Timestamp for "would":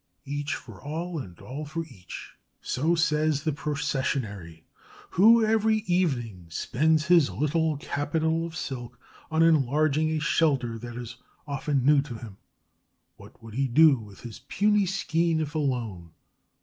13.43-13.53